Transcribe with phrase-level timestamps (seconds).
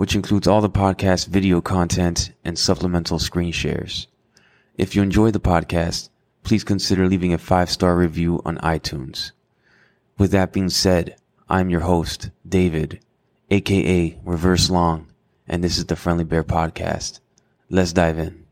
[0.00, 4.06] which includes all the podcast video content and supplemental screen shares.
[4.78, 6.08] If you enjoy the podcast,
[6.42, 9.32] please consider leaving a five star review on iTunes.
[10.16, 11.16] With that being said,
[11.50, 13.00] I'm your host, David,
[13.50, 15.06] aka Reverse Long
[15.46, 17.20] and this is the Friendly Bear Podcast.
[17.68, 18.46] Let's dive in.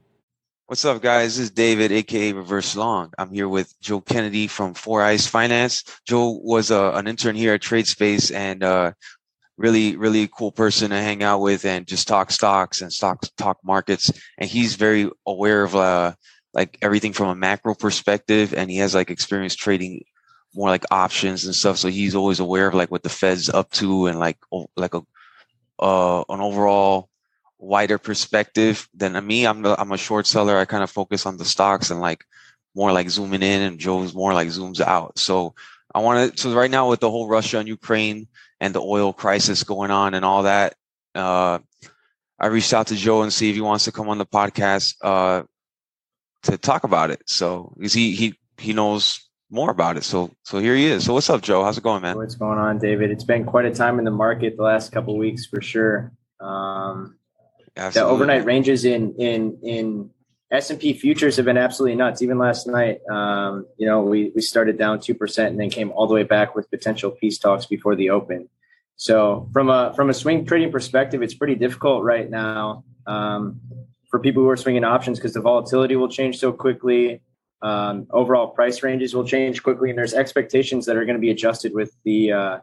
[0.67, 1.39] What's up, guys?
[1.39, 3.11] This is David, aka Reverse Long.
[3.17, 5.85] I'm here with Joe Kennedy from Four Eyes Finance.
[6.05, 8.93] Joe was uh, an intern here at TradeSpace and uh,
[9.59, 13.59] really, really cool person to hang out with and just talk stocks and stock talk
[13.63, 14.11] markets.
[14.39, 16.15] And he's very aware of uh,
[16.55, 20.05] like everything from a macro perspective, and he has like experience trading
[20.55, 21.77] more like options and stuff.
[21.77, 24.39] So he's always aware of like what the Fed's up to and like
[24.77, 25.03] like a
[25.81, 27.09] uh, an overall
[27.59, 29.45] wider perspective than me.
[29.47, 30.57] I'm I'm a short seller.
[30.57, 32.25] I kind of focus on the stocks and like
[32.75, 35.19] more like zooming in, and Joe's more like zooms out.
[35.19, 35.55] So
[35.93, 36.41] I want to.
[36.41, 38.29] So right now with the whole Russia and Ukraine
[38.61, 40.75] and the oil crisis going on and all that,
[41.15, 41.59] uh,
[42.39, 44.95] I reached out to Joe and see if he wants to come on the podcast
[45.03, 45.43] uh,
[46.45, 47.23] to talk about it.
[47.27, 50.05] So because he he he knows more about it.
[50.05, 51.05] So so here he is.
[51.05, 51.65] So what's up, Joe?
[51.65, 52.17] How's it going, man?
[52.17, 53.11] What's going on, David?
[53.11, 56.13] It's been quite a time in the market the last couple weeks for sure.
[56.41, 57.17] Um,
[57.75, 60.11] the overnight ranges in in in
[60.51, 62.23] S and P futures have been absolutely nuts.
[62.23, 65.91] Even last night, um, you know, we we started down two percent and then came
[65.93, 68.49] all the way back with potential peace talks before the open.
[68.97, 73.61] So from a from a swing trading perspective, it's pretty difficult right now um,
[74.11, 77.21] for people who are swinging options because the volatility will change so quickly.
[77.61, 81.31] Um, overall price ranges will change quickly, and there's expectations that are going to be
[81.31, 82.59] adjusted with the uh,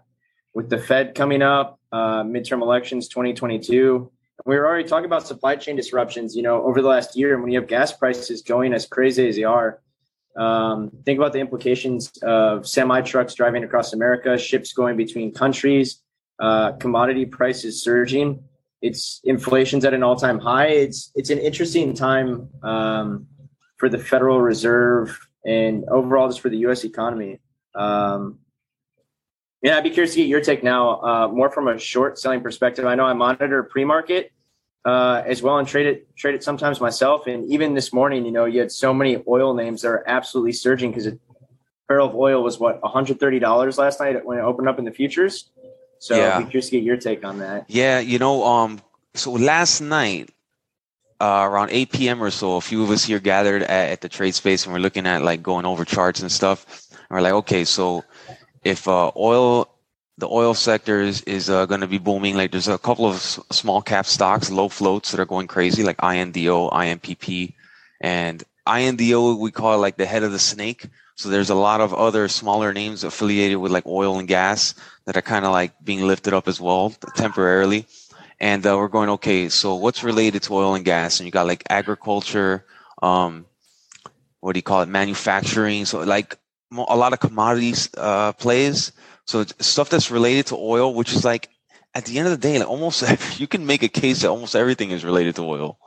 [0.56, 4.12] with the Fed coming up, uh, midterm elections 2022.
[4.46, 6.36] We were already talking about supply chain disruptions.
[6.36, 9.28] You know, over the last year, and when you have gas prices going as crazy
[9.28, 9.82] as they are,
[10.36, 16.02] um, think about the implications of semi trucks driving across America, ships going between countries,
[16.40, 18.44] uh, commodity prices surging.
[18.82, 20.68] It's inflation's at an all time high.
[20.68, 22.50] It's it's an interesting time.
[22.62, 23.28] Um,
[23.78, 26.84] for the Federal Reserve and overall just for the U.S.
[26.84, 27.40] economy.
[27.76, 28.40] Um,
[29.66, 32.42] yeah, I'd be curious to get your take now, uh, more from a short selling
[32.42, 32.86] perspective.
[32.86, 34.32] I know I monitor pre-market
[34.86, 37.26] uh, as well and trade it trade it sometimes myself.
[37.26, 40.52] And even this morning, you know, you had so many oil names that are absolutely
[40.52, 41.18] surging because a
[41.88, 44.92] barrel of oil was what 130 dollars last night when it opened up in the
[44.92, 45.50] futures.
[45.98, 46.38] So yeah.
[46.38, 47.66] I'd be curious to get your take on that.
[47.68, 48.80] Yeah, you know, um,
[49.16, 50.30] so last night
[51.20, 52.22] uh, around 8 p.m.
[52.22, 54.80] or so, a few of us here gathered at, at, the trade space and we're
[54.80, 56.88] looking at like going over charts and stuff.
[56.92, 58.04] And we're like, okay, so
[58.66, 59.70] if uh, oil,
[60.18, 63.16] the oil sector is, is uh, going to be booming, like there's a couple of
[63.16, 67.54] s- small cap stocks, low floats that are going crazy, like INDO, IMPP,
[68.02, 70.88] and INDO, we call it like the head of the snake.
[71.16, 74.74] So there's a lot of other smaller names affiliated with like oil and gas
[75.06, 77.86] that are kind of like being lifted up as well temporarily.
[78.40, 81.20] And uh, we're going okay so what's related to oil and gas?
[81.20, 82.66] And you got like agriculture
[83.02, 83.46] um,
[84.42, 84.90] what do you call it?
[84.90, 85.86] Manufacturing.
[85.86, 86.38] So like
[86.78, 88.92] a lot of commodities uh, plays
[89.26, 91.50] so stuff that's related to oil which is like
[91.94, 93.04] at the end of the day like almost
[93.40, 95.78] you can make a case that almost everything is related to oil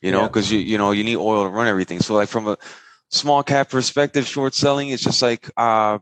[0.00, 0.58] you know because yeah.
[0.58, 2.56] you you know you need oil to run everything so like from a
[3.10, 5.98] small cap perspective short selling is just like uh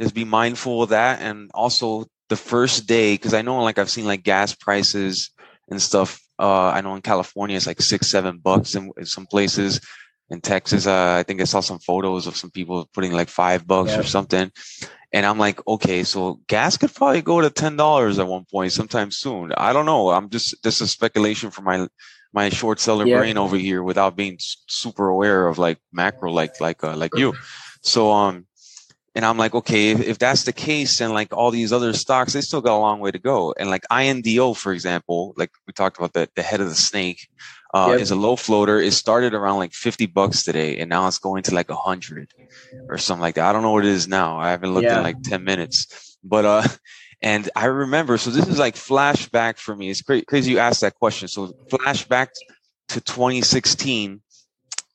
[0.00, 3.90] just be mindful of that and also the first day because I know like I've
[3.90, 5.30] seen like gas prices
[5.70, 6.20] and stuff.
[6.38, 9.80] Uh, I know in California it's like six, seven bucks in, in some places.
[10.30, 13.66] In Texas, uh, I think I saw some photos of some people putting like five
[13.66, 14.00] bucks yeah.
[14.00, 14.50] or something.
[15.12, 18.72] And I'm like, okay, so gas could probably go to ten dollars at one point
[18.72, 19.52] sometime soon.
[19.56, 20.10] I don't know.
[20.10, 21.86] I'm just this is speculation for my
[22.32, 23.18] my short seller yeah.
[23.18, 27.34] brain over here without being super aware of like macro like like uh, like you.
[27.82, 28.46] So um
[29.14, 32.32] and I'm like, okay, if, if, that's the case, and like all these other stocks,
[32.32, 33.54] they still got a long way to go.
[33.56, 37.28] And like INDO, for example, like we talked about the, the head of the snake,
[37.74, 38.00] uh, yep.
[38.00, 38.78] is a low floater.
[38.80, 42.32] It started around like 50 bucks today, and now it's going to like a hundred
[42.88, 43.46] or something like that.
[43.46, 44.38] I don't know what it is now.
[44.38, 44.98] I haven't looked yeah.
[44.98, 46.62] in like 10 minutes, but, uh,
[47.22, 49.90] and I remember, so this is like flashback for me.
[49.90, 51.26] It's cra- crazy you asked that question.
[51.26, 52.28] So flashback
[52.90, 54.22] to 2016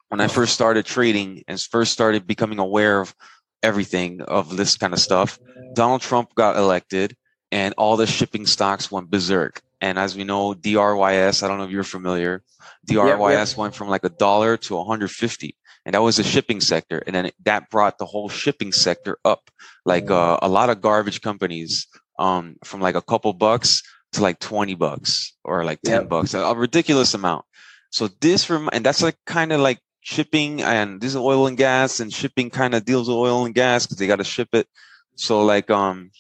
[0.08, 3.14] when I first started trading and first started becoming aware of
[3.62, 5.38] everything of this kind of stuff.
[5.74, 7.16] Donald Trump got elected
[7.52, 9.62] and all the shipping stocks went berserk.
[9.82, 12.44] And as we know, DRYS, I don't know if you're familiar,
[12.88, 13.58] DRYS yep, yep.
[13.58, 15.56] went from like a dollar to 150
[15.86, 19.18] and that was the shipping sector and then it, that brought the whole shipping sector
[19.26, 19.50] up
[19.86, 20.12] like mm.
[20.12, 21.88] uh, a lot of garbage companies
[22.18, 23.82] um, from like a couple bucks
[24.12, 26.10] to like 20 bucks or like 10 yep.
[26.10, 27.46] bucks a, a, ridiculous amount
[27.90, 31.58] so this rem- and that's like kind of like shipping and this is oil and
[31.58, 34.50] gas and shipping kind of deals with oil and gas because they got to ship
[34.54, 34.68] it
[35.16, 36.12] so like um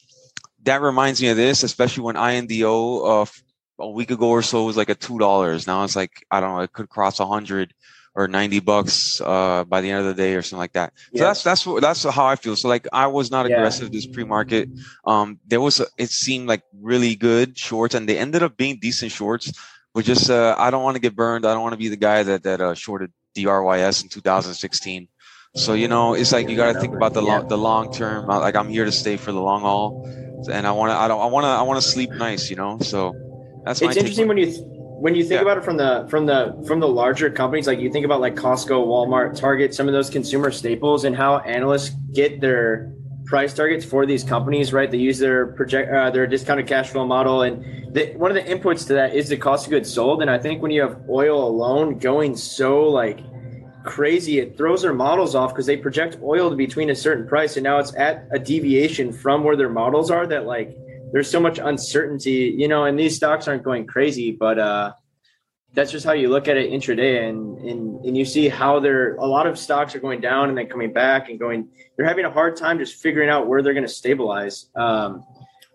[0.63, 3.25] that reminds me of this especially when indo uh,
[3.79, 6.39] a week ago or so it was like a two dollars now it's like i
[6.39, 7.73] don't know it could cross a hundred
[8.15, 10.93] or 90 bucks uh, by the end of the day or something like that.
[11.15, 12.55] So that's that's what, that's how I feel.
[12.55, 13.97] So like I was not aggressive yeah.
[13.97, 14.69] this pre-market.
[15.05, 18.79] Um, there was a, it seemed like really good shorts, and they ended up being
[18.81, 19.53] decent shorts.
[19.93, 21.45] But just uh, I don't want to get burned.
[21.45, 25.07] I don't want to be the guy that that uh, shorted DRYS in 2016.
[25.55, 28.27] So you know, it's like you got to think about the long the long term.
[28.27, 30.07] Like I'm here to stay for the long haul,
[30.51, 32.49] and I want to I don't I want to I want to sleep nice.
[32.49, 33.13] You know, so
[33.63, 34.45] that's it's interesting when you.
[34.45, 35.41] Th- when you think yeah.
[35.43, 38.35] about it from the from the from the larger companies like you think about like
[38.35, 42.93] costco walmart target some of those consumer staples and how analysts get their
[43.25, 47.05] price targets for these companies right they use their project uh, their discounted cash flow
[47.05, 47.63] model and
[47.95, 50.37] the, one of the inputs to that is the cost of goods sold and i
[50.37, 53.21] think when you have oil alone going so like
[53.85, 57.55] crazy it throws their models off because they project oil to between a certain price
[57.55, 60.75] and now it's at a deviation from where their models are that like
[61.11, 64.93] there's so much uncertainty, you know, and these stocks aren't going crazy, but uh,
[65.73, 69.15] that's just how you look at it intraday, and and and you see how they're
[69.15, 71.69] a lot of stocks are going down and then coming back and going.
[71.95, 75.25] They're having a hard time just figuring out where they're going to stabilize um,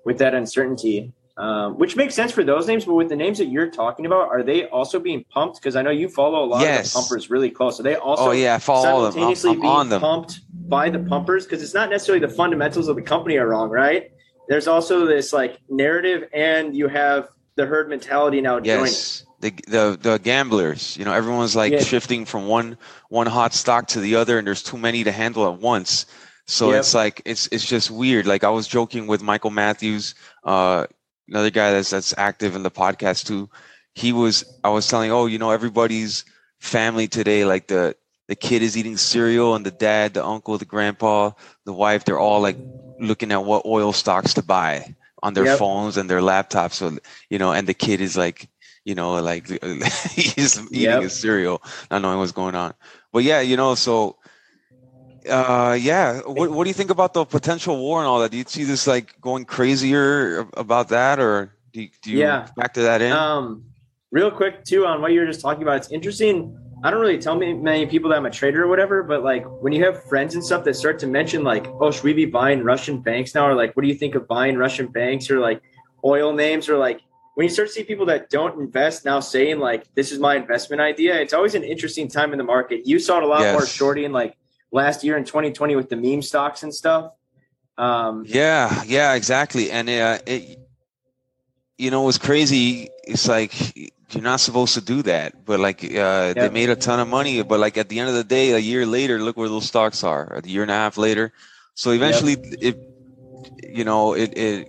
[0.04, 1.12] with that uncertainty.
[1.36, 4.28] Um, which makes sense for those names, but with the names that you're talking about,
[4.28, 5.56] are they also being pumped?
[5.56, 6.86] Because I know you follow a lot yes.
[6.86, 7.80] of the pumpers really close.
[7.80, 9.66] Are they also oh yeah, I follow simultaneously them.
[9.66, 11.42] I'm, I'm being pumped by the pumpers?
[11.42, 14.12] Because it's not necessarily the fundamentals of the company are wrong, right?
[14.48, 19.24] There's also this like narrative, and you have the herd mentality now yes.
[19.40, 21.80] The, the the gamblers, you know, everyone's like yeah.
[21.80, 22.78] shifting from one
[23.10, 26.06] one hot stock to the other, and there's too many to handle at once.
[26.46, 26.80] So yep.
[26.80, 28.26] it's like it's it's just weird.
[28.26, 30.14] Like I was joking with Michael Matthews,
[30.44, 30.86] uh,
[31.28, 33.50] another guy that's that's active in the podcast too.
[33.94, 36.24] He was I was telling, oh, you know, everybody's
[36.58, 37.96] family today, like the
[38.28, 41.32] the kid is eating cereal and the dad, the uncle, the grandpa,
[41.66, 42.56] the wife, they're all like
[42.98, 45.58] looking at what oil stocks to buy on their yep.
[45.58, 46.74] phones and their laptops.
[46.74, 46.96] So,
[47.30, 48.48] you know, and the kid is like,
[48.84, 49.48] you know, like
[50.10, 51.02] he's eating yep.
[51.02, 52.74] his cereal, not knowing what's going on.
[53.12, 54.16] But yeah, you know, so
[55.28, 58.36] uh yeah what, what do you think about the potential war and all that do
[58.36, 62.44] you see this like going crazier about that or do you, do you yeah.
[62.58, 63.64] factor that in um
[64.10, 67.18] real quick too on what you were just talking about it's interesting I don't really
[67.18, 70.04] tell me many people that I'm a trader or whatever, but like when you have
[70.04, 73.34] friends and stuff that start to mention like, oh, should we be buying Russian banks
[73.34, 73.48] now?
[73.48, 75.62] Or like, what do you think of buying Russian banks or like
[76.04, 77.00] oil names or like
[77.36, 80.36] when you start to see people that don't invest now saying like, this is my
[80.36, 82.86] investment idea, it's always an interesting time in the market.
[82.86, 83.54] You saw it a lot yes.
[83.54, 84.36] more shorting like
[84.70, 87.12] last year in 2020 with the meme stocks and stuff.
[87.78, 89.70] Um, yeah, yeah, exactly.
[89.70, 90.58] And uh, it,
[91.78, 92.90] you know, what's crazy.
[93.04, 93.54] It's like
[94.14, 97.42] you're not supposed to do that but like uh, they made a ton of money
[97.42, 100.04] but like at the end of the day a year later look where those stocks
[100.04, 101.32] are a year and a half later.
[101.74, 102.76] So eventually it
[103.62, 104.68] you know it, it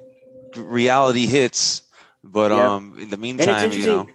[0.55, 1.83] reality hits
[2.23, 4.07] but um in the meantime you know.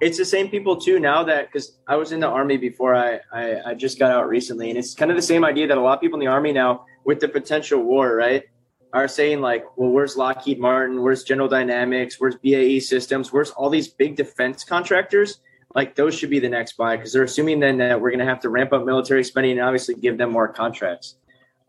[0.00, 3.20] it's the same people too now that because I was in the army before I,
[3.32, 5.80] I I just got out recently, and it's kind of the same idea that a
[5.80, 8.44] lot of people in the army now with the potential war, right?
[8.92, 11.02] Are saying like, well, where's Lockheed Martin?
[11.02, 12.16] Where's General Dynamics?
[12.18, 13.32] Where's BAE Systems?
[13.32, 15.40] Where's all these big defense contractors?
[15.74, 18.24] Like those should be the next buy because they're assuming then that we're going to
[18.24, 21.16] have to ramp up military spending and obviously give them more contracts.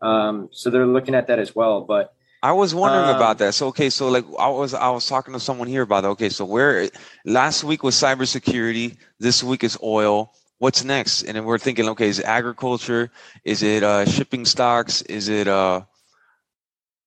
[0.00, 1.82] Um, so they're looking at that as well.
[1.82, 3.54] But I was wondering um, about that.
[3.54, 6.08] So okay, so like I was I was talking to someone here about that.
[6.10, 6.88] Okay, so where
[7.26, 10.32] last week was cybersecurity, this week is oil.
[10.58, 11.22] What's next?
[11.22, 13.10] And then we're thinking, okay, is it agriculture?
[13.44, 15.02] Is it uh, shipping stocks?
[15.02, 15.82] Is it uh,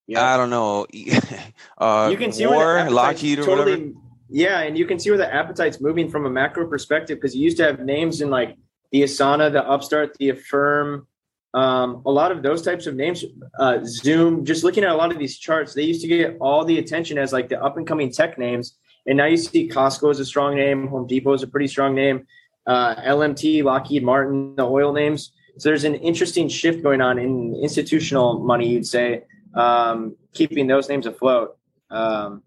[0.07, 0.33] yeah.
[0.33, 0.86] I don't know.
[1.77, 3.91] uh, you can see war, where Lockheed or totally, whatever.
[4.29, 7.43] Yeah, and you can see where the appetite's moving from a macro perspective because you
[7.43, 8.57] used to have names in like
[8.91, 11.07] the Asana, the Upstart, the Affirm,
[11.53, 13.24] um, a lot of those types of names.
[13.60, 16.65] Uh, Zoom, just looking at a lot of these charts, they used to get all
[16.65, 20.12] the attention as like the up and coming tech names, and now you see Costco
[20.12, 22.25] is a strong name, Home Depot is a pretty strong name,
[22.65, 25.31] uh, LMT, Lockheed Martin, the oil names.
[25.60, 30.89] So there's an interesting shift going on in institutional money, you'd say, um, keeping those
[30.89, 31.57] names afloat.
[31.89, 32.43] Um,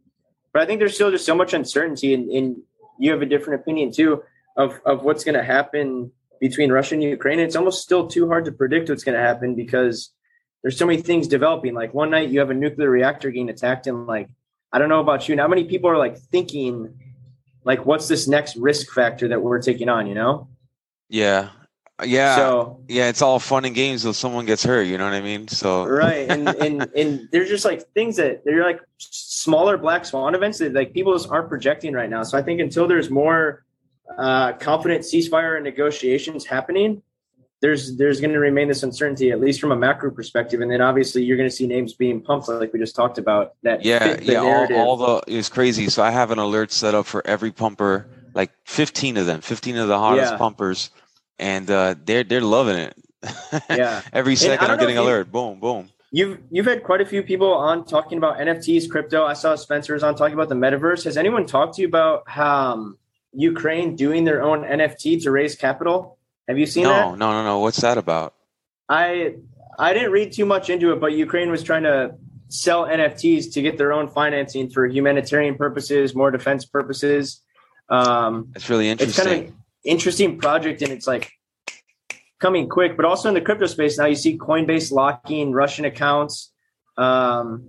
[0.53, 2.57] but I think there's still just so much uncertainty, and, and
[2.99, 4.23] you have a different opinion too
[4.57, 7.41] of of what's going to happen between Russia and Ukraine.
[7.41, 10.11] It's almost still too hard to predict what's going to happen because
[10.63, 11.75] there's so many things developing.
[11.75, 14.29] Like one night you have a nuclear reactor getting attacked, and like
[14.73, 16.95] I don't know about you, how many people are like thinking
[17.67, 20.49] like what's this next risk factor that we're taking on, you know?
[21.09, 21.51] Yeah.
[22.05, 22.37] Yeah.
[22.37, 25.23] So yeah, it's all fun and games until someone gets hurt, you know what I
[25.23, 25.49] mean?
[25.49, 26.31] So Right.
[26.31, 30.75] And and and there's just like things that they're like smaller black swan events that
[30.75, 32.23] like people just aren't projecting right now.
[32.23, 33.65] So I think until there's more
[34.19, 37.03] uh confident ceasefire and negotiations happening,
[37.61, 40.81] there's there's going to remain this uncertainty at least from a macro perspective and then
[40.81, 44.19] obviously you're going to see names being pumped like we just talked about that yeah
[44.21, 47.51] yeah all, all, the it's crazy so i have an alert set up for every
[47.51, 50.39] pumper like 15 of them 15 of the hottest yeah.
[50.39, 50.91] pumpers
[51.39, 52.95] and uh, they're they're loving it
[53.71, 57.53] yeah every second i'm getting alert boom boom You've you've had quite a few people
[57.53, 59.27] on talking about NFTs, crypto.
[59.27, 61.05] I saw Spencer's on talking about the metaverse.
[61.05, 62.97] Has anyone talked to you about um,
[63.33, 66.17] Ukraine doing their own NFT to raise capital?
[66.49, 67.19] Have you seen no, that?
[67.19, 67.59] No, no, no.
[67.59, 68.35] What's that about?
[68.89, 69.35] I
[69.79, 72.15] I didn't read too much into it, but Ukraine was trying to
[72.49, 77.43] sell NFTs to get their own financing for humanitarian purposes, more defense purposes.
[77.89, 79.27] Um, That's really interesting.
[79.27, 79.55] It's kind of
[79.87, 81.31] interesting project, and it's like
[82.41, 82.97] coming quick.
[82.97, 86.53] But also in the crypto space now, you see Coinbase locking Russian accounts.
[86.97, 87.69] Um,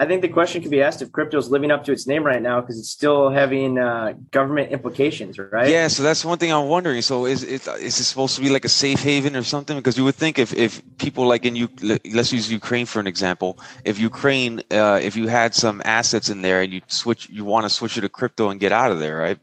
[0.00, 2.22] I think the question could be asked if crypto is living up to its name
[2.22, 5.68] right now because it's still having uh, government implications, right?
[5.68, 7.02] Yeah, so that's one thing I'm wondering.
[7.02, 9.76] So is it is it supposed to be like a safe haven or something?
[9.76, 11.68] Because you would think if, if people like in you,
[12.12, 13.58] let's use Ukraine for an example.
[13.84, 17.64] If Ukraine, uh, if you had some assets in there and you switch, you want
[17.64, 19.38] to switch it to crypto and get out of there, right?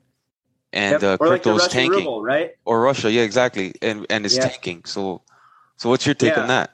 [0.76, 1.04] And yep.
[1.04, 2.52] uh, crypto like is tanking, ruble, right?
[2.66, 4.50] Or Russia, yeah, exactly, and and it's yeah.
[4.50, 4.84] tanking.
[4.84, 5.22] So,
[5.78, 6.42] so what's your take yeah.
[6.42, 6.72] on that?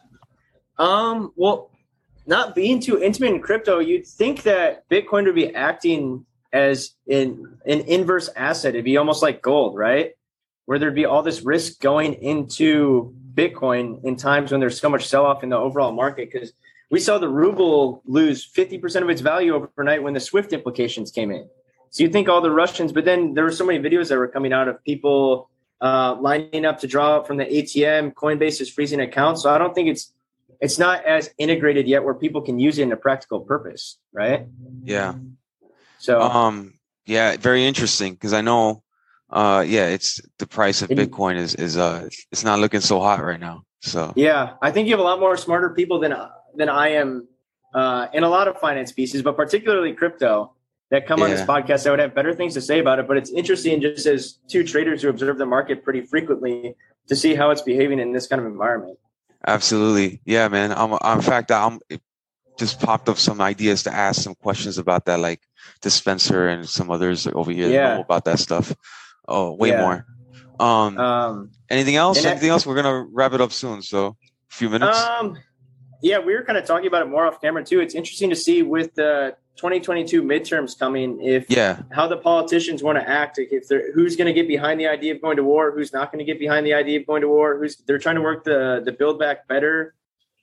[0.80, 1.70] Um, well,
[2.26, 7.58] not being too intimate in crypto, you'd think that Bitcoin would be acting as in
[7.66, 8.74] an inverse asset.
[8.74, 10.14] It'd be almost like gold, right?
[10.66, 15.08] Where there'd be all this risk going into Bitcoin in times when there's so much
[15.08, 16.32] sell off in the overall market.
[16.32, 16.54] Because
[16.90, 21.32] we saw the ruble lose 50% of its value overnight when the SWIFT implications came
[21.32, 21.48] in.
[21.92, 24.30] So you think all the Russians, but then there were so many videos that were
[24.30, 25.50] coming out of people
[25.82, 28.14] uh, lining up to draw from the ATM.
[28.14, 29.44] Coinbase is freezing accounts.
[29.44, 30.14] So I don't think it's
[30.62, 34.48] it's not as integrated yet where people can use it in a practical purpose, right?
[34.84, 35.16] Yeah.
[35.98, 38.84] So um yeah, very interesting because I know
[39.30, 43.22] uh yeah, it's the price of Bitcoin is is uh it's not looking so hot
[43.22, 43.64] right now.
[43.82, 46.14] So Yeah, I think you have a lot more smarter people than
[46.56, 47.28] than I am
[47.74, 50.54] uh in a lot of finance pieces, but particularly crypto
[50.92, 51.26] that come yeah.
[51.26, 53.08] on this podcast that would have better things to say about it.
[53.08, 56.76] But it's interesting just as two traders who observe the market pretty frequently
[57.08, 59.00] to see how it's behaving in this kind of environment.
[59.48, 60.22] Absolutely.
[60.26, 60.72] Yeah, man.
[60.72, 61.80] I'm, I'm in fact, I'm
[62.60, 65.42] just popped up some ideas to ask some questions about that, like
[65.82, 67.96] to Spencer and some others over here yeah.
[67.96, 68.76] know about that stuff.
[69.28, 69.82] Oh, way yeah.
[69.82, 70.06] more.
[70.60, 72.24] Um, um, anything else?
[72.24, 72.68] Anything else?
[72.68, 73.82] We're gonna wrap it up soon.
[73.82, 74.98] So, a few minutes.
[75.00, 75.38] Um,
[76.04, 77.80] yeah, we were kind of talking about it more off camera too.
[77.80, 81.84] It's interesting to see with the 2022 midterms coming if yeah.
[81.92, 85.14] how the politicians want to act if they're who's going to get behind the idea
[85.14, 87.28] of going to war who's not going to get behind the idea of going to
[87.28, 89.94] war who's they're trying to work the the build back better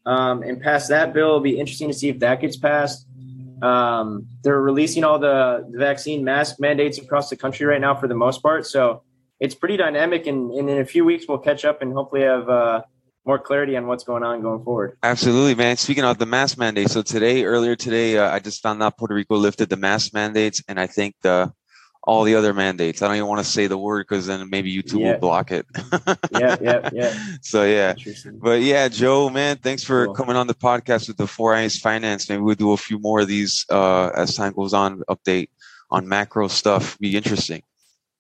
[0.06, 1.26] um, and pass that bill.
[1.26, 3.06] It'll be interesting to see if that gets passed.
[3.60, 8.06] Um, they're releasing all the, the vaccine mask mandates across the country right now for
[8.06, 9.02] the most part so
[9.40, 12.48] it's pretty dynamic and, and in a few weeks we'll catch up and hopefully have
[12.48, 12.82] uh,
[13.28, 14.96] more clarity on what's going on going forward.
[15.02, 15.76] Absolutely, man.
[15.76, 19.14] Speaking of the mask mandate, so today, earlier today, uh, I just found out Puerto
[19.14, 21.52] Rico lifted the mask mandates, and I think the
[22.02, 23.02] all the other mandates.
[23.02, 25.12] I don't even want to say the word because then maybe YouTube yeah.
[25.12, 25.66] will block it.
[26.32, 27.14] yeah, yeah, yeah.
[27.42, 27.94] So yeah,
[28.32, 30.14] but yeah, Joe, man, thanks for cool.
[30.14, 32.30] coming on the podcast with the Four Eyes Finance.
[32.30, 35.02] Maybe we'll do a few more of these uh, as time goes on.
[35.10, 35.50] Update
[35.90, 36.98] on macro stuff.
[36.98, 37.62] Be interesting.